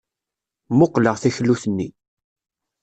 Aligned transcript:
Mmuqqleɣ 0.71 1.15
taklut-nni. 1.21 1.87